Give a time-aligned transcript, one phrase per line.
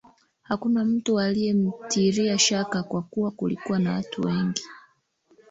[0.41, 4.61] Hakuna mtu aliyemtilia shaka kwa kuwa kulikuwa na watu wengi